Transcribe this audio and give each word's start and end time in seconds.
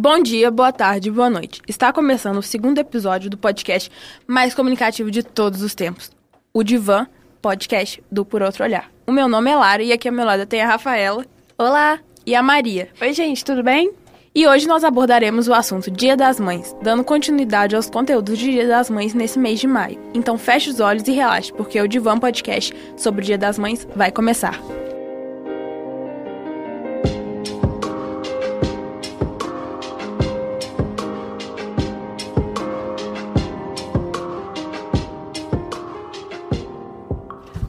Bom 0.00 0.22
dia, 0.22 0.48
boa 0.48 0.72
tarde, 0.72 1.10
boa 1.10 1.28
noite. 1.28 1.60
Está 1.66 1.92
começando 1.92 2.36
o 2.36 2.42
segundo 2.42 2.78
episódio 2.78 3.28
do 3.28 3.36
podcast 3.36 3.90
mais 4.28 4.54
comunicativo 4.54 5.10
de 5.10 5.24
todos 5.24 5.60
os 5.60 5.74
tempos, 5.74 6.12
o 6.54 6.62
Divan 6.62 7.08
Podcast 7.42 8.00
do 8.08 8.24
Por 8.24 8.40
Outro 8.40 8.62
Olhar. 8.62 8.88
O 9.08 9.10
meu 9.10 9.26
nome 9.26 9.50
é 9.50 9.56
Lara 9.56 9.82
e 9.82 9.92
aqui 9.92 10.06
ao 10.06 10.14
meu 10.14 10.24
lado 10.24 10.46
tem 10.46 10.62
a 10.62 10.68
Rafaela. 10.68 11.26
Olá! 11.58 11.98
E 12.24 12.32
a 12.32 12.40
Maria. 12.44 12.90
Oi, 13.00 13.12
gente, 13.12 13.44
tudo 13.44 13.60
bem? 13.60 13.90
E 14.32 14.46
hoje 14.46 14.68
nós 14.68 14.84
abordaremos 14.84 15.48
o 15.48 15.52
assunto 15.52 15.90
Dia 15.90 16.16
das 16.16 16.38
Mães, 16.38 16.76
dando 16.80 17.02
continuidade 17.02 17.74
aos 17.74 17.90
conteúdos 17.90 18.38
de 18.38 18.52
Dia 18.52 18.68
das 18.68 18.88
Mães 18.88 19.14
nesse 19.14 19.36
mês 19.36 19.58
de 19.58 19.66
maio. 19.66 19.98
Então 20.14 20.38
feche 20.38 20.70
os 20.70 20.78
olhos 20.78 21.08
e 21.08 21.10
relaxe, 21.10 21.52
porque 21.52 21.80
o 21.80 21.88
Divan 21.88 22.18
Podcast 22.18 22.72
sobre 22.96 23.22
o 23.22 23.24
Dia 23.24 23.36
das 23.36 23.58
Mães 23.58 23.84
vai 23.96 24.12
começar. 24.12 24.60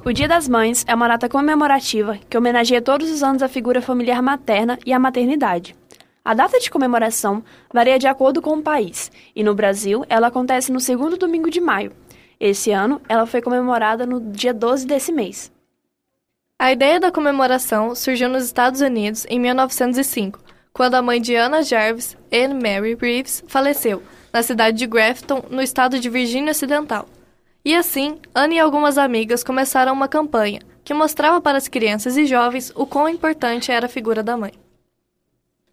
O 0.10 0.12
Dia 0.12 0.28
das 0.28 0.50
Mães 0.50 0.84
é 0.88 0.96
uma 0.96 1.08
data 1.08 1.30
comemorativa 1.30 2.18
que 2.28 2.36
homenageia 2.36 2.82
todos 2.82 3.12
os 3.12 3.22
anos 3.22 3.44
a 3.44 3.48
figura 3.48 3.80
familiar 3.80 4.24
materna 4.24 4.80
e 4.84 4.92
a 4.92 4.98
maternidade. 4.98 5.76
A 6.26 6.34
data 6.34 6.60
de 6.60 6.72
comemoração 6.72 7.44
varia 7.72 8.00
de 8.00 8.08
acordo 8.08 8.42
com 8.42 8.58
o 8.58 8.64
país, 8.64 9.12
e 9.36 9.44
no 9.44 9.54
Brasil 9.54 10.04
ela 10.10 10.26
acontece 10.26 10.72
no 10.72 10.80
segundo 10.80 11.16
domingo 11.16 11.48
de 11.52 11.62
maio. 11.62 11.92
Esse 12.40 12.72
ano, 12.72 13.00
ela 13.08 13.28
foi 13.28 13.40
comemorada 13.40 14.04
no 14.04 14.20
dia 14.20 14.52
12 14.52 14.88
desse 14.88 15.12
mês. 15.12 15.52
A 16.58 16.72
ideia 16.72 17.00
da 17.00 17.12
comemoração 17.12 17.94
surgiu 17.94 18.30
nos 18.30 18.46
Estados 18.46 18.82
Unidos 18.82 19.28
em 19.30 19.40
1905, 19.40 20.40
quando 20.74 20.96
a 20.96 21.04
mãe 21.04 21.22
de 21.22 21.36
Anna 21.36 21.62
Jarvis, 21.62 22.18
Anne 22.34 22.56
Mary 22.56 22.98
Reeves, 23.00 23.44
faleceu, 23.48 24.02
na 24.34 24.42
cidade 24.42 24.76
de 24.76 24.88
Grafton, 24.88 25.44
no 25.52 25.62
estado 25.62 26.00
de 26.00 26.10
Virgínia 26.10 26.50
Ocidental. 26.50 27.08
E 27.64 27.76
assim, 27.76 28.18
Anne 28.34 28.56
e 28.56 28.60
algumas 28.60 28.98
amigas 28.98 29.44
começaram 29.44 29.94
uma 29.94 30.08
campanha 30.08 30.62
que 30.84 30.94
mostrava 30.94 31.42
para 31.42 31.58
as 31.58 31.68
crianças 31.68 32.18
e 32.18 32.26
jovens 32.26 32.72
o 32.76 32.86
quão 32.86 33.10
importante 33.10 33.72
era 33.72 33.86
a 33.86 33.90
figura 33.90 34.24
da 34.24 34.38
mãe. 34.38 34.54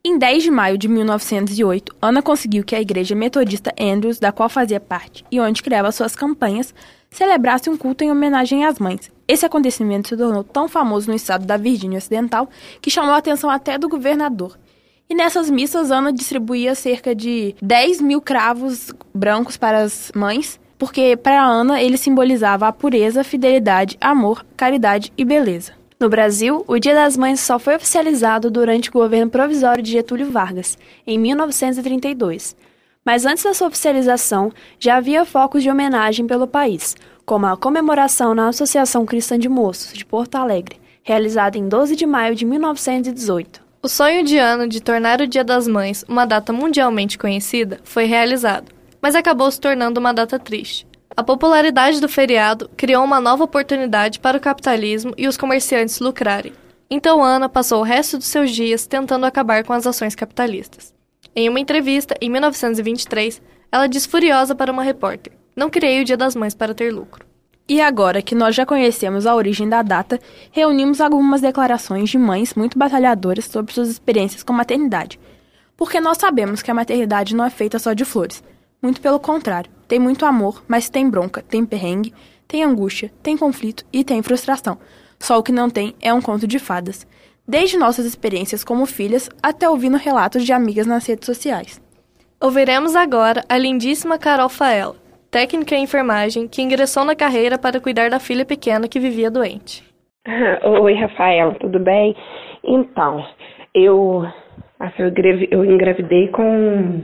Em 0.04 0.18
10 0.18 0.44
de 0.44 0.50
maio 0.50 0.78
de 0.78 0.88
1908, 0.88 1.96
Ana 2.00 2.22
conseguiu 2.22 2.64
que 2.64 2.76
a 2.76 2.80
Igreja 2.80 3.14
Metodista 3.14 3.72
Andrews, 3.80 4.18
da 4.18 4.30
qual 4.30 4.48
fazia 4.48 4.78
parte 4.78 5.24
e 5.30 5.40
onde 5.40 5.62
criava 5.62 5.90
suas 5.90 6.14
campanhas, 6.14 6.74
celebrasse 7.10 7.70
um 7.70 7.76
culto 7.76 8.04
em 8.04 8.10
homenagem 8.10 8.64
às 8.64 8.78
mães. 8.78 9.10
Esse 9.26 9.46
acontecimento 9.46 10.08
se 10.08 10.16
tornou 10.16 10.44
tão 10.44 10.68
famoso 10.68 11.08
no 11.08 11.16
estado 11.16 11.44
da 11.44 11.56
Virgínia 11.56 11.98
Ocidental 11.98 12.48
que 12.80 12.90
chamou 12.90 13.12
a 13.12 13.18
atenção 13.18 13.48
até 13.48 13.78
do 13.78 13.88
governador. 13.88 14.58
E 15.08 15.14
nessas 15.14 15.48
missas, 15.48 15.90
Ana 15.90 16.12
distribuía 16.12 16.74
cerca 16.74 17.14
de 17.14 17.56
10 17.62 18.00
mil 18.00 18.20
cravos 18.20 18.92
brancos 19.14 19.56
para 19.56 19.78
as 19.78 20.12
mães 20.14 20.60
porque 20.78 21.16
para 21.16 21.42
Ana 21.42 21.80
ele 21.80 21.96
simbolizava 21.96 22.68
a 22.68 22.72
pureza, 22.72 23.24
fidelidade, 23.24 23.96
amor, 24.00 24.44
caridade 24.56 25.12
e 25.16 25.24
beleza. 25.24 25.72
No 25.98 26.10
Brasil, 26.10 26.62
o 26.68 26.78
Dia 26.78 26.94
das 26.94 27.16
Mães 27.16 27.40
só 27.40 27.58
foi 27.58 27.74
oficializado 27.74 28.50
durante 28.50 28.90
o 28.90 28.92
governo 28.92 29.30
provisório 29.30 29.82
de 29.82 29.92
Getúlio 29.92 30.30
Vargas, 30.30 30.76
em 31.06 31.18
1932. 31.18 32.54
Mas 33.02 33.24
antes 33.24 33.44
da 33.44 33.54
sua 33.54 33.68
oficialização, 33.68 34.52
já 34.78 34.96
havia 34.96 35.24
focos 35.24 35.62
de 35.62 35.70
homenagem 35.70 36.26
pelo 36.26 36.46
país, 36.46 36.94
como 37.24 37.46
a 37.46 37.56
comemoração 37.56 38.34
na 38.34 38.48
Associação 38.48 39.06
Cristã 39.06 39.38
de 39.38 39.48
Moços, 39.48 39.94
de 39.94 40.04
Porto 40.04 40.34
Alegre, 40.34 40.76
realizada 41.02 41.56
em 41.56 41.66
12 41.66 41.96
de 41.96 42.04
maio 42.04 42.34
de 42.34 42.44
1918. 42.44 43.64
O 43.82 43.88
sonho 43.88 44.22
de 44.22 44.36
Ana 44.36 44.68
de 44.68 44.82
tornar 44.82 45.20
o 45.20 45.26
Dia 45.26 45.44
das 45.44 45.66
Mães 45.66 46.04
uma 46.08 46.26
data 46.26 46.52
mundialmente 46.52 47.16
conhecida 47.16 47.80
foi 47.84 48.04
realizado 48.04 48.75
mas 49.06 49.14
acabou 49.14 49.48
se 49.52 49.60
tornando 49.60 50.00
uma 50.00 50.12
data 50.12 50.36
triste. 50.36 50.84
A 51.16 51.22
popularidade 51.22 52.00
do 52.00 52.08
feriado 52.08 52.68
criou 52.76 53.04
uma 53.04 53.20
nova 53.20 53.44
oportunidade 53.44 54.18
para 54.18 54.36
o 54.36 54.40
capitalismo 54.40 55.14
e 55.16 55.28
os 55.28 55.36
comerciantes 55.36 56.00
lucrarem. 56.00 56.52
Então 56.90 57.22
Ana 57.22 57.48
passou 57.48 57.78
o 57.78 57.84
resto 57.84 58.18
dos 58.18 58.26
seus 58.26 58.50
dias 58.50 58.84
tentando 58.84 59.24
acabar 59.24 59.62
com 59.62 59.72
as 59.72 59.86
ações 59.86 60.16
capitalistas. 60.16 60.92
Em 61.36 61.48
uma 61.48 61.60
entrevista, 61.60 62.16
em 62.20 62.28
1923, 62.28 63.40
ela 63.70 63.86
diz 63.86 64.04
furiosa 64.06 64.56
para 64.56 64.72
uma 64.72 64.82
repórter: 64.82 65.32
Não 65.54 65.70
criei 65.70 66.02
o 66.02 66.04
Dia 66.04 66.16
das 66.16 66.34
Mães 66.34 66.56
para 66.56 66.74
ter 66.74 66.92
lucro. 66.92 67.24
E 67.68 67.80
agora 67.80 68.20
que 68.20 68.34
nós 68.34 68.56
já 68.56 68.66
conhecemos 68.66 69.24
a 69.24 69.36
origem 69.36 69.68
da 69.68 69.82
data, 69.82 70.18
reunimos 70.50 71.00
algumas 71.00 71.40
declarações 71.40 72.10
de 72.10 72.18
mães 72.18 72.54
muito 72.54 72.76
batalhadoras 72.76 73.44
sobre 73.44 73.72
suas 73.72 73.88
experiências 73.88 74.42
com 74.42 74.52
maternidade. 74.52 75.20
Porque 75.76 76.00
nós 76.00 76.18
sabemos 76.18 76.60
que 76.60 76.72
a 76.72 76.74
maternidade 76.74 77.36
não 77.36 77.44
é 77.44 77.50
feita 77.50 77.78
só 77.78 77.92
de 77.92 78.04
flores, 78.04 78.42
muito 78.86 79.00
pelo 79.00 79.18
contrário, 79.18 79.68
tem 79.88 79.98
muito 79.98 80.24
amor, 80.24 80.62
mas 80.68 80.88
tem 80.88 81.10
bronca, 81.10 81.42
tem 81.42 81.66
perrengue, 81.66 82.14
tem 82.46 82.62
angústia, 82.62 83.10
tem 83.20 83.36
conflito 83.36 83.84
e 83.92 84.04
tem 84.04 84.22
frustração. 84.22 84.78
Só 85.18 85.38
o 85.38 85.42
que 85.42 85.50
não 85.50 85.68
tem 85.68 85.96
é 86.00 86.14
um 86.14 86.22
conto 86.22 86.46
de 86.46 86.60
fadas. 86.60 87.04
Desde 87.48 87.76
nossas 87.76 88.06
experiências 88.06 88.62
como 88.62 88.86
filhas 88.86 89.28
até 89.42 89.68
ouvindo 89.68 89.96
relatos 89.96 90.44
de 90.44 90.52
amigas 90.52 90.86
nas 90.86 91.04
redes 91.04 91.26
sociais. 91.26 91.82
Ouviremos 92.40 92.94
agora 92.94 93.42
a 93.48 93.58
lindíssima 93.58 94.20
Carol 94.20 94.48
Faela, 94.48 94.94
técnica 95.32 95.74
em 95.74 95.82
enfermagem, 95.82 96.46
que 96.46 96.62
ingressou 96.62 97.04
na 97.04 97.16
carreira 97.16 97.58
para 97.58 97.80
cuidar 97.80 98.08
da 98.08 98.20
filha 98.20 98.44
pequena 98.44 98.86
que 98.86 99.00
vivia 99.00 99.32
doente. 99.32 99.82
Oi, 100.80 100.94
Rafaela, 100.94 101.56
tudo 101.58 101.80
bem? 101.80 102.14
Então, 102.62 103.26
eu, 103.74 104.22
assim, 104.78 105.02
eu 105.50 105.64
engravidei 105.64 106.28
com 106.28 107.02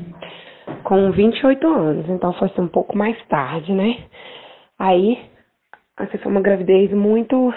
com 0.83 1.11
28 1.11 1.67
anos, 1.67 2.09
então 2.09 2.33
foi 2.35 2.51
um 2.59 2.69
pouco 2.69 2.97
mais 2.97 3.17
tarde, 3.27 3.73
né? 3.73 4.05
Aí, 4.79 5.19
assim, 5.97 6.19
foi 6.19 6.31
uma 6.33 6.41
gravidez 6.41 6.91
muito, 6.93 7.53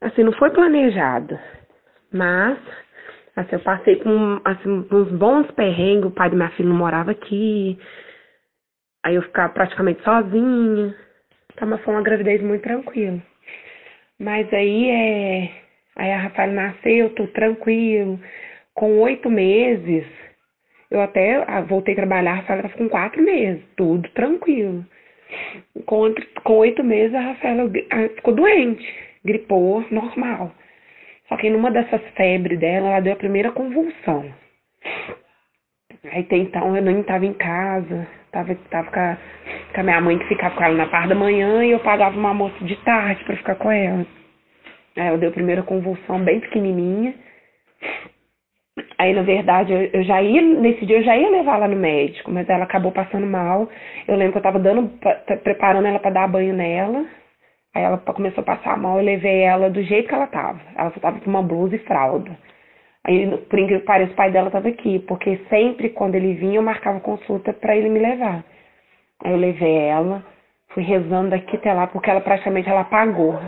assim, 0.00 0.22
não 0.22 0.32
foi 0.32 0.50
planejada, 0.50 1.40
mas, 2.12 2.58
assim, 3.36 3.56
eu 3.56 3.60
passei 3.60 3.96
por 3.96 4.42
assim, 4.44 4.86
uns 4.90 5.10
bons 5.12 5.50
perrengues, 5.52 6.10
o 6.10 6.14
pai 6.14 6.30
do 6.30 6.36
minha 6.36 6.50
filha 6.50 6.68
não 6.68 6.76
morava 6.76 7.10
aqui, 7.10 7.78
aí 9.04 9.14
eu 9.14 9.22
ficava 9.22 9.52
praticamente 9.52 10.02
sozinha, 10.02 10.94
então, 11.52 11.68
mas 11.68 11.80
foi 11.82 11.94
uma 11.94 12.02
gravidez 12.02 12.40
muito 12.42 12.62
tranquila. 12.62 13.20
Mas 14.18 14.52
aí, 14.52 14.90
é, 14.90 15.50
aí 15.96 16.12
a 16.12 16.18
Rafaela 16.18 16.52
nasceu, 16.52 17.14
tô 17.14 17.26
tranquilo, 17.28 18.20
com 18.74 18.98
oito 19.00 19.30
meses, 19.30 20.06
eu 20.90 21.00
até 21.00 21.44
ah, 21.46 21.60
voltei 21.60 21.94
a 21.94 21.98
trabalhar, 21.98 22.32
a 22.32 22.34
Rafaela 22.36 22.62
estava 22.62 22.78
com 22.78 22.88
quatro 22.88 23.22
meses, 23.22 23.62
tudo 23.76 24.08
tranquilo. 24.10 24.84
Com, 25.86 26.12
com 26.42 26.52
oito 26.58 26.82
meses, 26.82 27.14
a 27.14 27.20
Rafaela 27.20 27.70
ah, 27.90 28.08
ficou 28.16 28.34
doente, 28.34 28.86
gripou, 29.24 29.84
normal. 29.90 30.52
Só 31.28 31.36
que 31.36 31.48
numa 31.48 31.70
dessas 31.70 32.02
febres 32.16 32.58
dela, 32.58 32.88
ela 32.88 33.00
deu 33.00 33.12
a 33.12 33.16
primeira 33.16 33.52
convulsão. 33.52 34.34
Aí 36.04 36.22
até 36.22 36.36
então 36.36 36.74
eu 36.74 36.82
nem 36.82 37.00
estava 37.00 37.24
em 37.26 37.34
casa, 37.34 38.08
tava, 38.32 38.54
tava 38.70 38.90
com, 38.90 38.98
a, 38.98 39.18
com 39.74 39.80
a 39.80 39.84
minha 39.84 40.00
mãe 40.00 40.18
que 40.18 40.26
ficava 40.26 40.56
com 40.56 40.64
ela 40.64 40.74
na 40.74 40.86
parte 40.86 41.10
da 41.10 41.14
manhã 41.14 41.64
e 41.64 41.70
eu 41.70 41.78
pagava 41.80 42.18
uma 42.18 42.34
moça 42.34 42.64
de 42.64 42.74
tarde 42.84 43.22
para 43.24 43.36
ficar 43.36 43.54
com 43.56 43.70
ela. 43.70 44.06
Aí 44.96 45.08
eu 45.08 45.18
dei 45.18 45.28
a 45.28 45.32
primeira 45.32 45.62
convulsão 45.62 46.18
bem 46.24 46.40
pequenininha. 46.40 47.14
Aí, 48.98 49.12
na 49.14 49.22
verdade, 49.22 49.72
eu, 49.92 50.02
já 50.02 50.22
ia, 50.22 50.42
nesse 50.42 50.84
dia 50.86 50.98
eu 50.98 51.02
já 51.02 51.16
ia 51.16 51.30
levar 51.30 51.56
ela 51.56 51.68
no 51.68 51.76
médico, 51.76 52.30
mas 52.30 52.48
ela 52.48 52.64
acabou 52.64 52.92
passando 52.92 53.26
mal. 53.26 53.68
Eu 54.06 54.16
lembro 54.16 54.32
que 54.32 54.38
eu 54.38 54.42
tava 54.42 54.58
dando, 54.58 54.90
preparando 55.42 55.86
ela 55.86 55.98
para 55.98 56.10
dar 56.10 56.28
banho 56.28 56.54
nela. 56.54 57.04
Aí 57.74 57.82
ela 57.82 57.98
começou 57.98 58.42
a 58.42 58.44
passar 58.56 58.76
mal, 58.76 58.98
eu 58.98 59.04
levei 59.04 59.42
ela 59.42 59.70
do 59.70 59.82
jeito 59.82 60.08
que 60.08 60.14
ela 60.14 60.26
tava. 60.26 60.60
Ela 60.76 60.90
só 60.90 61.00
tava 61.00 61.20
com 61.20 61.30
uma 61.30 61.42
blusa 61.42 61.76
e 61.76 61.78
fralda. 61.80 62.36
Aí, 63.04 63.26
por 63.48 63.58
incrível 63.58 63.80
que 63.80 63.86
pareça, 63.86 64.12
o 64.12 64.16
pai 64.16 64.30
dela 64.30 64.50
tava 64.50 64.68
aqui, 64.68 64.98
porque 65.00 65.38
sempre 65.48 65.90
quando 65.90 66.16
ele 66.16 66.34
vinha 66.34 66.56
eu 66.56 66.62
marcava 66.62 67.00
consulta 67.00 67.52
para 67.52 67.76
ele 67.76 67.88
me 67.88 67.98
levar. 67.98 68.44
Aí 69.24 69.32
eu 69.32 69.38
levei 69.38 69.76
ela, 69.76 70.24
fui 70.70 70.82
rezando 70.82 71.30
daqui 71.30 71.56
até 71.56 71.72
lá, 71.72 71.86
porque 71.86 72.10
ela 72.10 72.20
praticamente 72.20 72.68
ela 72.68 72.80
apagou, 72.80 73.38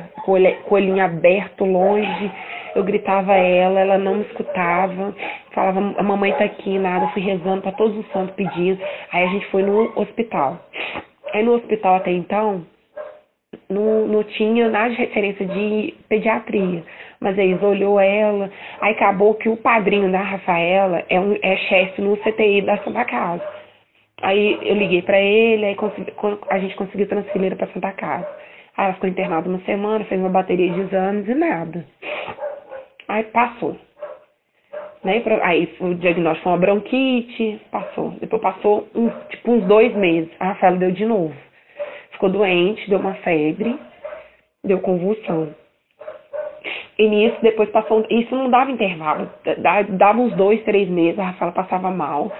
olhinho 0.68 1.04
aberto, 1.04 1.64
longe. 1.64 2.30
Eu 2.74 2.82
gritava 2.84 3.32
a 3.32 3.36
ela, 3.36 3.80
ela 3.80 3.98
não 3.98 4.16
me 4.16 4.22
escutava. 4.22 5.14
Falava, 5.52 5.94
a 5.98 6.02
mamãe 6.02 6.32
tá 6.32 6.44
aqui, 6.44 6.78
nada. 6.78 7.08
Fui 7.08 7.22
rezando 7.22 7.62
para 7.62 7.72
todos 7.72 7.96
os 7.98 8.10
santos 8.12 8.34
pedidos. 8.34 8.82
Aí 9.12 9.24
a 9.24 9.28
gente 9.28 9.46
foi 9.50 9.62
no 9.62 9.92
hospital. 9.94 10.58
Aí 11.32 11.42
no 11.42 11.54
hospital 11.54 11.96
até 11.96 12.10
então, 12.10 12.64
não, 13.68 14.06
não 14.06 14.24
tinha 14.24 14.68
nada 14.70 14.90
de 14.90 14.96
referência 14.96 15.46
de 15.46 15.94
pediatria. 16.08 16.82
Mas 17.20 17.38
eles 17.38 17.62
olhou 17.62 18.00
ela, 18.00 18.50
aí 18.80 18.92
acabou 18.94 19.34
que 19.34 19.48
o 19.48 19.56
padrinho 19.56 20.10
da 20.10 20.20
Rafaela 20.20 21.04
é, 21.08 21.20
um, 21.20 21.36
é 21.40 21.56
chefe 21.56 22.00
no 22.00 22.16
CTI 22.16 22.62
da 22.62 22.78
Santa 22.78 23.04
Casa. 23.04 23.61
Aí 24.22 24.58
eu 24.62 24.76
liguei 24.76 25.02
para 25.02 25.20
ele, 25.20 25.64
aí 25.66 25.74
consegui, 25.74 26.12
a 26.48 26.58
gente 26.58 26.76
conseguiu 26.76 27.08
transferir 27.08 27.46
ele 27.46 27.56
para 27.56 27.66
Santa 27.68 27.90
Casa. 27.92 28.28
Aí 28.76 28.84
ela 28.86 28.94
ficou 28.94 29.08
internada 29.08 29.48
uma 29.48 29.60
semana, 29.60 30.04
fez 30.04 30.20
uma 30.20 30.30
bateria 30.30 30.72
de 30.72 30.80
exames 30.80 31.28
e 31.28 31.34
nada. 31.34 31.84
Aí 33.08 33.24
passou. 33.24 33.76
Né? 35.02 35.22
Aí 35.42 35.74
o 35.80 35.94
diagnóstico 35.94 36.44
foi 36.44 36.52
uma 36.52 36.58
bronquite, 36.58 37.60
passou. 37.70 38.10
Depois 38.20 38.40
passou 38.40 38.88
um, 38.94 39.10
tipo 39.28 39.50
uns 39.50 39.64
dois 39.64 39.92
meses. 39.96 40.30
A 40.38 40.48
Rafaela 40.48 40.76
deu 40.76 40.92
de 40.92 41.04
novo. 41.04 41.34
Ficou 42.12 42.28
doente, 42.30 42.88
deu 42.88 43.00
uma 43.00 43.14
febre, 43.14 43.76
deu 44.62 44.78
convulsão. 44.78 45.52
E 46.96 47.08
nisso, 47.08 47.36
depois 47.42 47.68
passou. 47.70 48.06
Isso 48.08 48.34
não 48.36 48.48
dava 48.48 48.70
intervalo. 48.70 49.28
Dava 49.88 50.20
uns 50.20 50.32
dois, 50.36 50.62
três 50.62 50.88
meses, 50.88 51.18
a 51.18 51.24
Rafaela 51.24 51.52
passava 51.52 51.90
mal. 51.90 52.30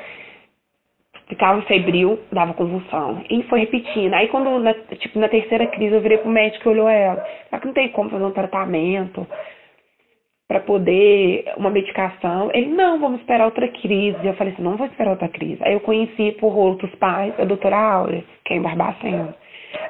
Ficava 1.33 1.63
febril, 1.63 2.19
dava 2.31 2.53
convulsão. 2.53 3.25
E 3.31 3.43
foi 3.45 3.61
repetindo. 3.61 4.13
Aí 4.13 4.29
quando, 4.29 4.59
na, 4.59 4.75
tipo, 4.75 5.19
na 5.19 5.31
terceira 5.31 5.67
crise, 5.67 5.95
eu 5.95 6.03
virei 6.03 6.19
pro 6.19 6.29
médico 6.29 6.69
e 6.69 6.73
olhou 6.73 6.87
ela. 6.87 7.27
Só 7.49 7.59
que 7.59 7.67
não 7.69 7.73
tem 7.73 7.89
como 7.89 8.11
fazer 8.11 8.23
um 8.23 8.33
tratamento 8.33 9.27
para 10.47 10.61
poder 10.61 11.51
uma 11.57 11.71
medicação. 11.71 12.51
Ele, 12.53 12.67
não, 12.67 13.01
vamos 13.01 13.21
esperar 13.21 13.47
outra 13.47 13.67
crise. 13.67 14.19
Eu 14.23 14.35
falei 14.35 14.53
assim, 14.53 14.63
não 14.63 14.77
vou 14.77 14.87
esperar 14.87 15.13
outra 15.13 15.29
crise. 15.29 15.57
Aí 15.63 15.73
eu 15.73 15.81
conheci 15.81 16.33
por 16.33 16.55
outros 16.55 16.95
pais 16.97 17.33
a 17.41 17.45
doutora 17.45 17.79
Áurea, 17.79 18.23
que 18.45 18.53
é 18.53 18.59
em 18.59 18.61
Barbacena. 18.61 19.35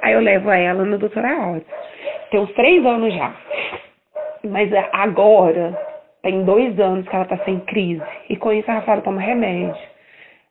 Aí 0.00 0.12
eu 0.12 0.21
levo 0.21 0.49
ela 0.49 0.85
na 0.85 0.97
doutora 0.97 1.29
Áurea. 1.29 1.65
Tem 2.31 2.38
uns 2.38 2.53
três 2.53 2.87
anos 2.87 3.12
já. 3.12 3.35
Mas 4.45 4.71
agora, 4.93 5.77
tem 6.23 6.45
dois 6.45 6.79
anos 6.79 7.09
que 7.09 7.17
ela 7.17 7.25
tá 7.25 7.38
sem 7.38 7.59
crise. 7.59 8.00
E 8.31 8.37
com 8.37 8.53
isso 8.53 8.71
a 8.71 8.75
Rafaela 8.75 9.03
toma 9.03 9.21
remédio. 9.21 9.92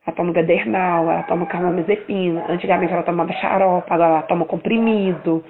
Ela 0.04 0.16
toma 0.16 0.32
gadernal, 0.32 1.10
ela 1.10 1.22
toma 1.24 1.46
carbamazepina. 1.46 2.44
Antigamente 2.48 2.92
ela 2.92 3.04
tomava 3.04 3.32
xarope, 3.34 3.92
agora 3.92 4.10
ela 4.10 4.22
toma 4.22 4.44
comprimido. 4.44 5.44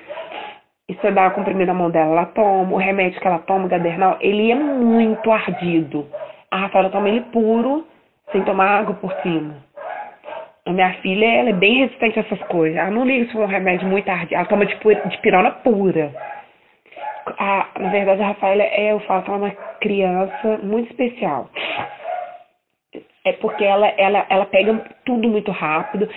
E 0.88 0.94
se 0.94 1.06
eu 1.06 1.12
dar 1.12 1.32
comprimido 1.32 1.68
na 1.68 1.74
mão 1.74 1.90
dela, 1.90 2.10
ela 2.12 2.26
toma. 2.26 2.74
O 2.74 2.76
remédio 2.76 3.18
que 3.20 3.26
ela 3.26 3.38
toma, 3.38 3.68
gadernal, 3.68 4.18
ele 4.20 4.50
é 4.50 4.54
muito 4.54 5.30
ardido. 5.30 6.06
A 6.50 6.58
Rafaela 6.58 6.90
toma 6.90 7.08
ele 7.08 7.22
puro, 7.32 7.86
sem 8.30 8.42
tomar 8.42 8.80
água 8.80 8.94
por 8.96 9.10
cima. 9.22 9.54
A 10.66 10.72
minha 10.72 10.92
filha, 11.00 11.24
ela 11.24 11.48
é 11.48 11.54
bem 11.54 11.78
resistente 11.78 12.18
a 12.18 12.22
essas 12.22 12.42
coisas. 12.48 12.76
Ela 12.78 12.90
não 12.90 13.06
liga 13.06 13.26
se 13.26 13.32
for 13.32 13.42
um 13.42 13.46
remédio 13.46 13.88
muito 13.88 14.08
ardido. 14.08 14.34
Ela 14.34 14.44
toma 14.44 14.66
de, 14.66 14.74
de 14.74 15.18
pirona 15.18 15.50
pura. 15.50 16.12
A, 17.38 17.68
na 17.78 17.88
verdade, 17.88 18.20
a 18.20 18.26
Rafaela, 18.26 18.62
é, 18.62 18.92
eu 18.92 19.00
falo 19.00 19.24
ela 19.26 19.34
é 19.34 19.38
uma 19.38 19.50
criança 19.80 20.58
muito 20.62 20.90
especial. 20.90 21.48
É 23.24 23.32
porque 23.34 23.64
ela, 23.64 23.86
ela, 23.86 24.26
ela 24.28 24.46
pega 24.46 24.74
tudo 25.04 25.28
muito 25.28 25.50
rápido 25.50 26.08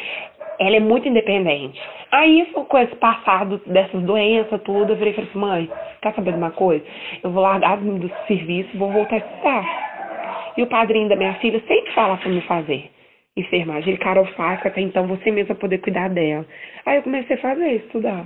ela 0.59 0.77
é 0.77 0.79
muito 0.79 1.07
independente. 1.07 1.79
Aí, 2.11 2.45
com 2.53 2.77
esse 2.77 2.95
passado 2.95 3.61
dessas 3.65 4.01
doenças, 4.03 4.61
tudo, 4.63 4.93
eu 4.93 4.95
virei 4.95 5.11
e 5.11 5.15
falei 5.15 5.29
assim, 5.29 5.39
mãe, 5.39 5.71
saber 6.01 6.31
de 6.31 6.37
uma 6.37 6.51
coisa? 6.51 6.85
Eu 7.23 7.31
vou 7.31 7.43
largar 7.43 7.77
do 7.77 8.11
serviço 8.27 8.69
e 8.73 8.77
vou 8.77 8.91
voltar 8.91 9.15
a 9.15 9.19
estudar. 9.19 10.53
E 10.57 10.63
o 10.63 10.67
padrinho 10.67 11.09
da 11.09 11.15
minha 11.15 11.33
filha 11.35 11.61
sempre 11.67 11.91
fala 11.91 12.17
para 12.17 12.29
me 12.29 12.41
fazer 12.41 12.89
enfermagem. 13.35 13.89
Ele, 13.89 13.97
Carol, 13.97 14.25
faz, 14.27 14.65
até 14.65 14.79
então 14.79 15.07
você 15.07 15.29
mesma 15.29 15.55
poder 15.55 15.79
cuidar 15.79 16.09
dela. 16.09 16.45
Aí 16.85 16.97
eu 16.97 17.03
comecei 17.03 17.35
a 17.35 17.39
fazer, 17.39 17.75
estudar. 17.75 18.25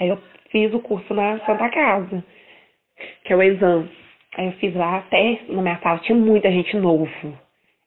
Aí 0.00 0.08
eu 0.08 0.18
fiz 0.50 0.72
o 0.72 0.80
curso 0.80 1.12
na 1.12 1.38
Santa 1.40 1.68
Casa, 1.68 2.24
que 3.24 3.32
é 3.32 3.36
o 3.36 3.42
exame. 3.42 3.90
Aí 4.38 4.46
eu 4.46 4.52
fiz 4.52 4.74
lá 4.74 4.98
até 4.98 5.40
na 5.48 5.60
minha 5.60 5.78
sala 5.80 5.98
tinha 5.98 6.16
muita 6.16 6.50
gente 6.50 6.74
novo. 6.76 7.43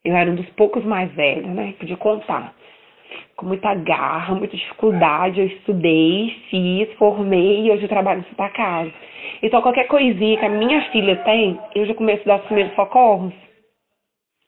Eu 0.07 0.15
era 0.15 0.31
um 0.31 0.35
dos 0.35 0.49
poucos 0.51 0.85
mais 0.85 1.11
velhos, 1.11 1.45
né? 1.47 1.73
Podia 1.77 1.97
contar 1.97 2.53
com 3.35 3.45
muita 3.45 3.75
garra, 3.75 4.35
muita 4.35 4.55
dificuldade. 4.55 5.41
Eu 5.41 5.47
estudei, 5.47 6.33
fiz, 6.49 6.93
formei 6.93 7.65
e 7.65 7.71
hoje 7.71 7.83
eu 7.83 7.89
trabalho 7.89 8.21
em 8.21 8.29
Santa 8.29 8.47
Casa. 8.51 8.93
Então, 9.43 9.61
qualquer 9.61 9.85
coisinha 9.87 10.37
que 10.37 10.45
a 10.45 10.49
minha 10.49 10.81
filha 10.91 11.17
tem, 11.17 11.59
eu 11.75 11.85
já 11.85 11.93
começo 11.93 12.21
a 12.21 12.25
dar 12.25 12.39
os 12.39 12.45
primeiros 12.45 12.73
socorros. 12.73 13.33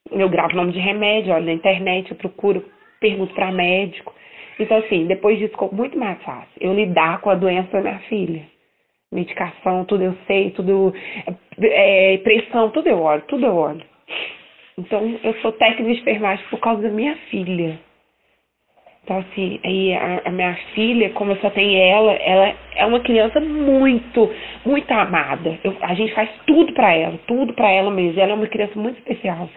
Eu 0.10 0.30
gravo 0.30 0.56
nome 0.56 0.72
de 0.72 0.80
remédio, 0.80 1.34
olho 1.34 1.46
na 1.46 1.52
internet, 1.52 2.10
eu 2.10 2.16
procuro, 2.16 2.64
pergunto 3.02 3.34
para 3.34 3.52
médico. 3.52 4.16
Então, 4.58 4.78
assim, 4.78 5.08
depois 5.08 5.38
disso 5.40 5.52
ficou 5.52 5.74
muito 5.74 6.00
mais 6.00 6.24
fácil 6.24 6.54
eu 6.62 6.74
lidar 6.74 7.20
com 7.20 7.32
a 7.32 7.36
doença 7.36 7.70
da 7.70 7.82
minha 7.82 8.00
filha. 8.08 8.44
Medicação, 9.12 9.84
tudo 9.84 10.06
eu 10.06 10.16
sei, 10.26 10.52
tudo. 10.52 10.94
É, 11.62 12.18
pressão, 12.20 12.70
tudo 12.70 12.88
eu 12.88 13.02
olho, 13.02 13.24
tudo 13.28 13.46
eu 13.46 13.56
olho. 13.58 13.84
Então, 14.80 15.20
eu 15.24 15.34
sou 15.42 15.52
técnica 15.52 15.94
de 15.94 16.00
enfermagem 16.00 16.46
por 16.50 16.60
causa 16.60 16.82
da 16.82 16.90
minha 16.90 17.14
filha. 17.30 17.78
Então, 19.04 19.18
assim, 19.18 19.60
aí 19.66 19.94
a, 19.94 20.22
a, 20.26 20.32
minha 20.32 20.56
filha, 20.74 21.10
como 21.12 21.32
eu 21.32 21.38
só 21.38 21.50
tenho 21.50 21.78
ela, 21.78 22.14
ela 22.14 22.56
é 22.76 22.86
uma 22.86 23.02
criança 23.02 23.42
muito, 23.42 24.34
muito 24.66 24.90
amada. 24.92 25.60
Eu, 25.64 25.76
a 25.82 25.94
gente 25.96 26.14
faz 26.14 26.30
tudo 26.48 26.72
para 26.74 26.94
ela, 26.94 27.20
tudo 27.28 27.54
para 27.54 27.70
ela 27.70 27.92
mesmo. 27.92 28.22
Ela 28.22 28.32
é 28.32 28.36
uma 28.36 28.48
criança 28.48 28.80
muito 28.80 29.00
especial. 29.00 29.50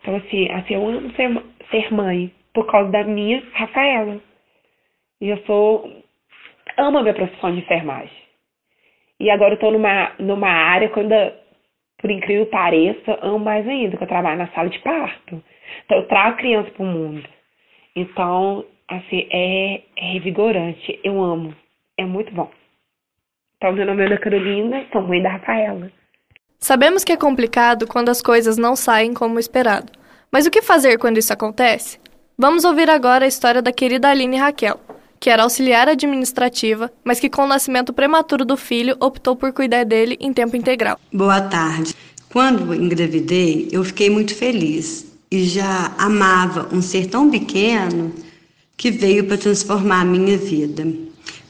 Então, 0.00 0.16
assim, 0.16 0.48
assim 0.50 0.74
eu 0.74 0.88
amo 0.88 1.10
ser, 1.12 1.42
ser 1.70 1.92
mãe 1.92 2.32
por 2.54 2.66
causa 2.66 2.90
da 2.90 3.04
minha 3.04 3.42
Rafaela. 3.52 4.20
E 5.20 5.28
eu 5.28 5.36
sou. 5.44 6.02
amo 6.78 6.98
a 6.98 7.02
minha 7.02 7.14
profissão 7.14 7.52
de 7.52 7.58
enfermagem. 7.58 8.22
E 9.20 9.28
agora 9.30 9.54
eu 9.54 9.58
tô 9.58 9.70
numa, 9.70 10.12
numa 10.18 10.48
área 10.48 10.88
quando, 10.88 11.12
por 12.02 12.10
incrível 12.10 12.44
que 12.44 12.50
pareça, 12.50 13.18
amo 13.22 13.38
mais 13.38 13.66
ainda, 13.66 13.96
que 13.96 14.02
eu 14.02 14.08
trabalho 14.08 14.38
na 14.38 14.48
sala 14.48 14.68
de 14.68 14.78
parto. 14.80 15.42
Então, 15.84 15.98
eu 15.98 16.08
trago 16.08 16.36
criança 16.36 16.70
pro 16.72 16.84
mundo. 16.84 17.26
Então, 17.94 18.66
assim, 18.88 19.28
é, 19.30 19.82
é 19.96 20.12
revigorante. 20.12 20.98
Eu 21.04 21.22
amo. 21.22 21.54
É 21.96 22.04
muito 22.04 22.34
bom. 22.34 22.50
Então, 23.56 23.72
meu 23.72 23.86
nome 23.86 24.02
é 24.02 24.06
Ana 24.06 24.18
Carolina, 24.18 24.84
sou 24.90 25.02
mãe 25.02 25.22
da 25.22 25.30
Rafaela. 25.30 25.90
Sabemos 26.58 27.04
que 27.04 27.12
é 27.12 27.16
complicado 27.16 27.86
quando 27.86 28.08
as 28.08 28.20
coisas 28.20 28.58
não 28.58 28.74
saem 28.74 29.14
como 29.14 29.38
esperado. 29.38 29.92
Mas 30.32 30.46
o 30.46 30.50
que 30.50 30.60
fazer 30.60 30.98
quando 30.98 31.18
isso 31.18 31.32
acontece? 31.32 32.00
Vamos 32.36 32.64
ouvir 32.64 32.90
agora 32.90 33.24
a 33.24 33.28
história 33.28 33.62
da 33.62 33.72
querida 33.72 34.08
Aline 34.08 34.36
Raquel, 34.36 34.80
que 35.22 35.30
era 35.30 35.44
auxiliar 35.44 35.88
administrativa, 35.88 36.90
mas 37.04 37.20
que 37.20 37.30
com 37.30 37.44
o 37.44 37.46
nascimento 37.46 37.92
prematuro 37.92 38.44
do 38.44 38.56
filho 38.56 38.96
optou 38.98 39.36
por 39.36 39.52
cuidar 39.52 39.84
dele 39.84 40.18
em 40.20 40.32
tempo 40.32 40.56
integral. 40.56 40.98
Boa 41.12 41.40
tarde. 41.40 41.94
Quando 42.28 42.74
engravidei, 42.74 43.68
eu 43.70 43.84
fiquei 43.84 44.10
muito 44.10 44.34
feliz 44.34 45.06
e 45.30 45.44
já 45.44 45.94
amava 45.96 46.68
um 46.72 46.82
ser 46.82 47.06
tão 47.06 47.30
pequeno 47.30 48.12
que 48.76 48.90
veio 48.90 49.22
para 49.22 49.38
transformar 49.38 50.00
a 50.00 50.04
minha 50.04 50.36
vida. 50.36 50.84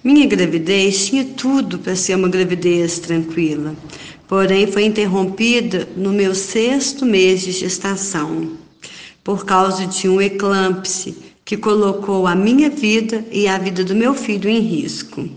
Minha 0.04 0.26
gravidez 0.26 1.06
tinha 1.06 1.24
tudo 1.24 1.78
para 1.78 1.96
ser 1.96 2.14
uma 2.14 2.28
gravidez 2.28 2.98
tranquila, 2.98 3.74
porém 4.28 4.66
foi 4.66 4.84
interrompida 4.84 5.88
no 5.96 6.12
meu 6.12 6.34
sexto 6.34 7.06
mês 7.06 7.40
de 7.40 7.52
gestação, 7.52 8.52
por 9.24 9.46
causa 9.46 9.86
de 9.86 10.10
um 10.10 10.20
eclâmpse 10.20 11.31
que 11.52 11.58
colocou 11.58 12.26
a 12.26 12.34
minha 12.34 12.70
vida 12.70 13.26
e 13.30 13.46
a 13.46 13.58
vida 13.58 13.84
do 13.84 13.94
meu 13.94 14.14
filho 14.14 14.48
em 14.48 14.60
risco 14.60 15.28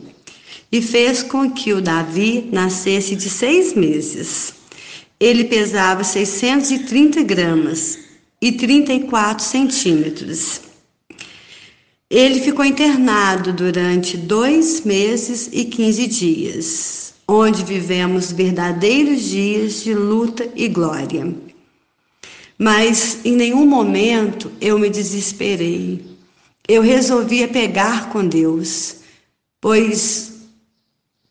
e 0.72 0.82
fez 0.82 1.22
com 1.22 1.52
que 1.52 1.74
o 1.74 1.82
Davi 1.82 2.48
nascesse 2.54 3.18
de 3.18 3.30
seis 3.30 3.74
meses. 3.74 4.54
Ele 5.20 5.44
pesava 5.44 6.06
630 6.06 7.22
gramas 7.22 8.00
e 8.42 8.54
34 8.54 9.44
centímetros. 9.44 10.62
Ele 12.10 12.40
ficou 12.40 12.64
internado 12.64 13.52
durante 13.52 14.16
dois 14.16 14.86
meses 14.86 15.50
e 15.52 15.66
quinze 15.66 16.08
dias, 16.08 17.14
onde 17.28 17.62
vivemos 17.62 18.32
verdadeiros 18.32 19.22
dias 19.22 19.84
de 19.84 19.94
luta 19.94 20.48
e 20.56 20.70
glória. 20.70 21.45
Mas 22.58 23.20
em 23.26 23.36
nenhum 23.36 23.66
momento 23.66 24.52
eu 24.62 24.80
me 24.80 24.90
desesperei. 24.90 26.06
Eu 26.68 26.82
resolvi 26.82 27.46
pegar 27.48 28.10
com 28.10 28.26
Deus, 28.26 28.98
pois 29.62 30.34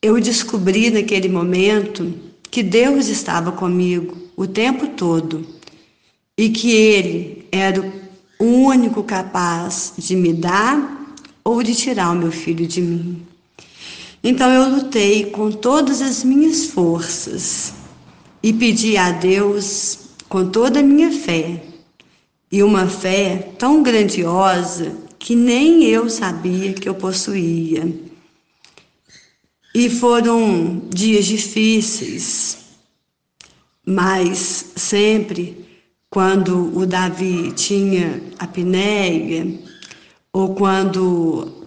eu 0.01 0.21
descobri 0.21 0.91
naquele 0.91 1.29
momento 1.29 2.15
que 2.51 2.63
Deus 2.63 3.09
estava 3.09 3.51
comigo 3.51 4.17
o 4.37 4.47
tempo 4.47 4.89
todo 4.89 5.47
e 6.37 6.51
que 6.51 6.71
Ele 6.71 7.47
era 7.51 7.81
o 8.39 8.45
único 8.45 9.03
capaz 9.03 9.95
de 9.97 10.15
me 10.15 10.33
dar 10.33 11.17
ou 11.43 11.63
de 11.63 11.75
tirar 11.75 12.13
o 12.13 12.19
meu 12.19 12.31
filho 12.31 12.67
de 12.67 12.81
mim. 12.81 13.23
Então 14.23 14.51
eu 14.51 14.77
lutei 14.77 15.27
com 15.31 15.51
todas 15.51 16.01
as 16.01 16.23
minhas 16.23 16.67
forças 16.67 17.73
e 18.43 18.53
pedi 18.53 18.97
a 18.97 19.11
Deus 19.11 20.04
com 20.29 20.49
toda 20.51 20.81
a 20.81 20.83
minha 20.83 21.11
fé, 21.11 21.63
e 22.51 22.63
uma 22.63 22.87
fé 22.87 23.53
tão 23.59 23.83
grandiosa 23.83 24.97
que 25.19 25.35
nem 25.35 25.85
eu 25.85 26.09
sabia 26.09 26.73
que 26.73 26.89
eu 26.89 26.95
possuía. 26.95 27.93
E 29.75 29.91
foram 29.91 30.83
dias 30.89 31.25
difíceis, 31.25 32.59
mas 33.85 34.73
sempre 34.77 35.67
quando 36.09 36.79
o 36.79 36.87
Davi 36.87 37.51
tinha 37.53 38.23
apneia 38.39 39.59
ou 40.33 40.55
quando 40.55 41.67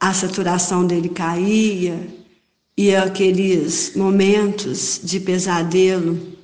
a 0.00 0.12
saturação 0.12 0.84
dele 0.84 1.10
caía 1.10 2.08
e 2.76 2.94
aqueles 2.94 3.94
momentos 3.94 5.00
de 5.04 5.20
pesadelo 5.20 6.37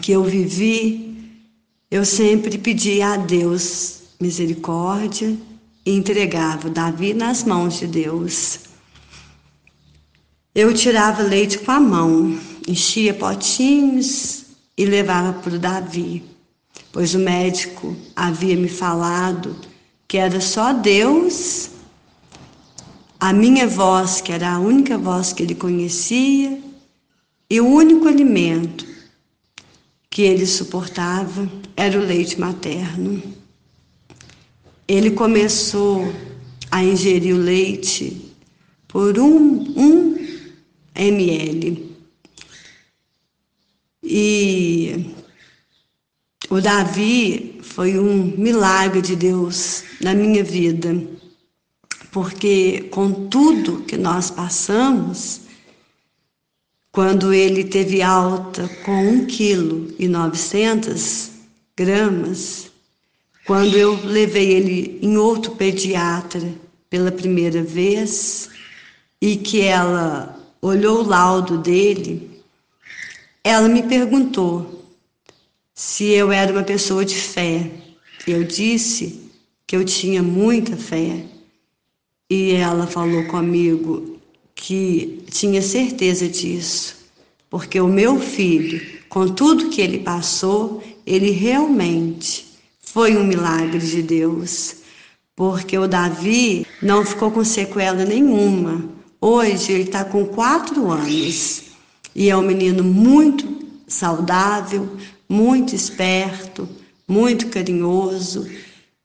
que 0.00 0.12
eu 0.12 0.24
vivi, 0.24 1.14
eu 1.90 2.04
sempre 2.04 2.58
pedia 2.58 3.12
a 3.12 3.16
Deus 3.16 4.00
misericórdia 4.20 5.36
e 5.84 5.90
entregava 5.90 6.70
Davi 6.70 7.12
nas 7.12 7.44
mãos 7.44 7.78
de 7.78 7.86
Deus. 7.86 8.60
Eu 10.54 10.72
tirava 10.72 11.22
leite 11.22 11.58
com 11.58 11.72
a 11.72 11.80
mão, 11.80 12.38
enchia 12.66 13.12
potinhos 13.12 14.44
e 14.76 14.84
levava 14.84 15.34
para 15.34 15.54
o 15.54 15.58
Davi, 15.58 16.24
pois 16.92 17.14
o 17.14 17.18
médico 17.18 17.94
havia 18.16 18.56
me 18.56 18.68
falado 18.68 19.56
que 20.08 20.16
era 20.16 20.40
só 20.40 20.72
Deus, 20.72 21.70
a 23.18 23.32
minha 23.32 23.66
voz, 23.66 24.20
que 24.20 24.32
era 24.32 24.52
a 24.52 24.58
única 24.58 24.96
voz 24.96 25.32
que 25.32 25.42
ele 25.42 25.54
conhecia, 25.54 26.60
e 27.50 27.60
o 27.60 27.66
único 27.66 28.06
alimento 28.06 28.93
que 30.14 30.22
ele 30.22 30.46
suportava 30.46 31.50
era 31.76 31.98
o 31.98 32.06
leite 32.06 32.38
materno. 32.38 33.20
Ele 34.86 35.10
começou 35.10 36.06
a 36.70 36.84
ingerir 36.84 37.34
o 37.34 37.38
leite 37.38 38.32
por 38.86 39.18
um, 39.18 39.58
um 39.76 40.16
ml. 40.94 41.96
E 44.04 45.16
o 46.48 46.60
Davi 46.60 47.58
foi 47.60 47.98
um 47.98 48.36
milagre 48.38 49.02
de 49.02 49.16
Deus 49.16 49.82
na 50.00 50.14
minha 50.14 50.44
vida, 50.44 50.96
porque 52.12 52.82
com 52.92 53.26
tudo 53.26 53.82
que 53.82 53.96
nós 53.96 54.30
passamos, 54.30 55.40
quando 56.94 57.34
ele 57.34 57.64
teve 57.64 58.02
alta 58.02 58.70
com 58.84 58.92
1 58.92 59.26
quilo 59.26 59.92
e 59.98 60.06
900 60.06 61.28
gramas, 61.76 62.70
quando 63.44 63.76
eu 63.76 63.98
levei 64.04 64.52
ele 64.52 65.00
em 65.02 65.16
outro 65.16 65.56
pediatra 65.56 66.54
pela 66.88 67.10
primeira 67.10 67.64
vez 67.64 68.48
e 69.20 69.36
que 69.36 69.60
ela 69.60 70.38
olhou 70.62 71.00
o 71.00 71.08
laudo 71.08 71.58
dele, 71.58 72.30
ela 73.42 73.68
me 73.68 73.82
perguntou 73.82 74.88
se 75.74 76.04
eu 76.04 76.30
era 76.30 76.52
uma 76.52 76.62
pessoa 76.62 77.04
de 77.04 77.16
fé. 77.16 77.72
Eu 78.24 78.44
disse 78.44 79.32
que 79.66 79.74
eu 79.74 79.84
tinha 79.84 80.22
muita 80.22 80.76
fé. 80.76 81.24
E 82.30 82.52
ela 82.52 82.86
falou 82.86 83.24
comigo 83.24 84.13
que 84.54 85.24
tinha 85.30 85.60
certeza 85.60 86.28
disso, 86.28 86.96
porque 87.50 87.80
o 87.80 87.88
meu 87.88 88.18
filho, 88.20 88.80
com 89.08 89.28
tudo 89.28 89.70
que 89.70 89.80
ele 89.80 89.98
passou, 89.98 90.82
ele 91.06 91.30
realmente 91.30 92.46
foi 92.80 93.16
um 93.16 93.24
milagre 93.24 93.78
de 93.78 94.02
Deus, 94.02 94.76
porque 95.36 95.76
o 95.76 95.88
Davi 95.88 96.66
não 96.80 97.04
ficou 97.04 97.30
com 97.30 97.44
sequela 97.44 98.04
nenhuma. 98.04 98.88
Hoje 99.20 99.72
ele 99.72 99.84
está 99.84 100.04
com 100.04 100.24
quatro 100.26 100.90
anos 100.90 101.62
e 102.14 102.30
é 102.30 102.36
um 102.36 102.42
menino 102.42 102.84
muito 102.84 103.64
saudável, 103.88 104.88
muito 105.28 105.74
esperto, 105.74 106.68
muito 107.06 107.48
carinhoso. 107.48 108.48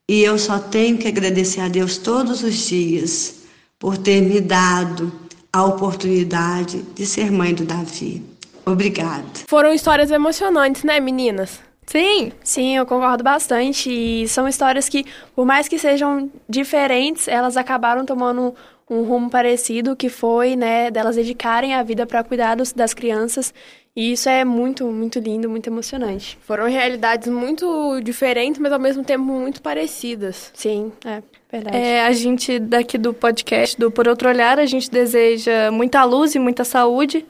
E 0.07 0.21
eu 0.21 0.37
só 0.37 0.59
tenho 0.59 0.97
que 0.97 1.07
agradecer 1.07 1.61
a 1.61 1.67
Deus 1.67 1.97
todos 1.97 2.43
os 2.43 2.55
dias 2.55 3.35
por 3.79 3.97
ter 3.97 4.21
me 4.21 4.39
dado 4.41 5.11
a 5.51 5.63
oportunidade 5.65 6.83
de 6.93 7.05
ser 7.05 7.31
mãe 7.31 7.53
do 7.53 7.65
Davi. 7.65 8.23
Obrigada. 8.65 9.25
Foram 9.47 9.73
histórias 9.73 10.11
emocionantes, 10.11 10.83
né, 10.83 10.99
meninas? 10.99 11.59
Sim, 11.87 12.31
sim, 12.43 12.77
eu 12.77 12.85
concordo 12.85 13.23
bastante. 13.23 13.89
E 13.89 14.27
são 14.27 14.47
histórias 14.47 14.87
que, 14.87 15.05
por 15.35 15.45
mais 15.45 15.67
que 15.67 15.79
sejam 15.79 16.29
diferentes, 16.47 17.27
elas 17.27 17.57
acabaram 17.57 18.05
tomando 18.05 18.53
um 18.87 19.03
rumo 19.03 19.29
parecido, 19.29 19.95
que 19.95 20.09
foi, 20.09 20.55
né, 20.55 20.91
delas 20.91 21.15
dedicarem 21.15 21.73
a 21.73 21.81
vida 21.81 22.05
para 22.05 22.23
cuidar 22.23 22.55
das 22.75 22.93
crianças. 22.93 23.53
E 23.95 24.13
isso 24.13 24.29
é 24.29 24.45
muito, 24.45 24.85
muito 24.85 25.19
lindo, 25.19 25.49
muito 25.49 25.67
emocionante. 25.67 26.37
Foram 26.41 26.69
realidades 26.69 27.27
muito 27.27 27.99
diferentes, 28.01 28.59
mas 28.59 28.71
ao 28.71 28.79
mesmo 28.79 29.03
tempo 29.03 29.23
muito 29.23 29.61
parecidas. 29.61 30.51
Sim, 30.53 30.91
é 31.05 31.21
verdade. 31.51 31.77
É, 31.77 32.05
a 32.05 32.11
gente 32.11 32.59
daqui 32.59 32.97
do 32.97 33.13
podcast 33.13 33.77
do 33.77 33.91
Por 33.91 34.07
Outro 34.07 34.29
Olhar, 34.29 34.59
a 34.59 34.65
gente 34.65 34.89
deseja 34.89 35.71
muita 35.71 36.03
luz 36.03 36.35
e 36.35 36.39
muita 36.39 36.63
saúde 36.63 37.25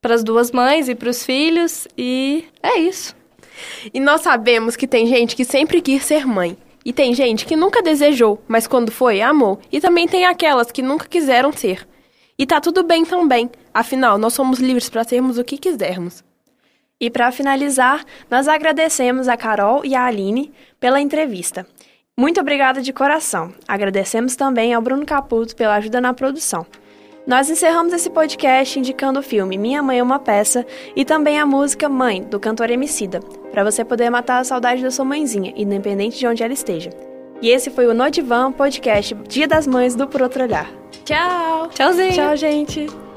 para 0.00 0.14
as 0.14 0.24
duas 0.24 0.50
mães 0.50 0.88
e 0.88 0.94
para 0.94 1.10
os 1.10 1.24
filhos. 1.24 1.86
E 1.96 2.44
é 2.62 2.78
isso. 2.78 3.14
E 3.92 4.00
nós 4.00 4.22
sabemos 4.22 4.76
que 4.76 4.86
tem 4.86 5.06
gente 5.06 5.36
que 5.36 5.44
sempre 5.44 5.80
quis 5.80 6.04
ser 6.04 6.26
mãe. 6.26 6.56
E 6.84 6.92
tem 6.92 7.12
gente 7.12 7.44
que 7.44 7.54
nunca 7.54 7.82
desejou, 7.82 8.42
mas 8.48 8.66
quando 8.66 8.90
foi, 8.90 9.20
amou. 9.20 9.60
E 9.70 9.80
também 9.80 10.08
tem 10.08 10.24
aquelas 10.24 10.72
que 10.72 10.80
nunca 10.80 11.06
quiseram 11.06 11.52
ser. 11.52 11.86
E 12.38 12.46
tá 12.46 12.60
tudo 12.60 12.84
bem 12.84 13.04
também, 13.04 13.50
afinal, 13.74 14.16
nós 14.16 14.32
somos 14.32 14.60
livres 14.60 14.88
para 14.88 15.02
sermos 15.02 15.38
o 15.38 15.44
que 15.44 15.58
quisermos. 15.58 16.22
E 17.00 17.10
para 17.10 17.32
finalizar, 17.32 18.04
nós 18.30 18.46
agradecemos 18.46 19.26
a 19.26 19.36
Carol 19.36 19.84
e 19.84 19.94
a 19.94 20.04
Aline 20.04 20.52
pela 20.78 21.00
entrevista. 21.00 21.66
Muito 22.16 22.40
obrigada 22.40 22.80
de 22.80 22.92
coração. 22.92 23.52
Agradecemos 23.66 24.36
também 24.36 24.72
ao 24.72 24.82
Bruno 24.82 25.04
Caputo 25.04 25.54
pela 25.54 25.74
ajuda 25.74 26.00
na 26.00 26.14
produção. 26.14 26.64
Nós 27.26 27.50
encerramos 27.50 27.92
esse 27.92 28.08
podcast 28.08 28.78
indicando 28.78 29.18
o 29.18 29.22
filme 29.22 29.58
Minha 29.58 29.82
Mãe 29.82 29.98
é 29.98 30.02
uma 30.02 30.18
Peça 30.18 30.64
e 30.96 31.04
também 31.04 31.38
a 31.38 31.46
música 31.46 31.88
Mãe, 31.88 32.22
do 32.22 32.40
cantor 32.40 32.70
Emicida, 32.70 33.20
para 33.50 33.64
você 33.64 33.84
poder 33.84 34.10
matar 34.10 34.38
a 34.38 34.44
saudade 34.44 34.82
da 34.82 34.90
sua 34.90 35.04
mãezinha, 35.04 35.52
independente 35.56 36.18
de 36.18 36.26
onde 36.26 36.42
ela 36.42 36.52
esteja. 36.52 36.90
E 37.40 37.50
esse 37.50 37.70
foi 37.70 37.86
o 37.86 37.94
Notivan 37.94 38.50
Podcast 38.52 39.14
Dia 39.28 39.46
das 39.46 39.66
Mães 39.66 39.94
do 39.94 40.08
Por 40.08 40.22
Outro 40.22 40.42
Olhar. 40.42 40.70
Tchau! 41.04 41.68
Tchauzinho! 41.68 42.12
Tchau, 42.12 42.36
gente! 42.36 43.07